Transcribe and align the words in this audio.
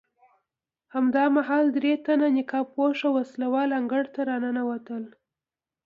همدا 0.93 1.23
مهال 1.35 1.65
درې 1.77 1.93
تنه 2.05 2.27
نقاب 2.37 2.65
پوشه 2.75 3.07
وسله 3.15 3.47
وال 3.53 3.69
انګړ 3.79 4.03
ته 4.13 4.21
راکېوتل. 4.29 5.03